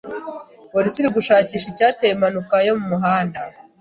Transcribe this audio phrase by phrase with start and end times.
[0.71, 3.39] Polisi iri gushakisha icyateye impanuka yo mu muhanda.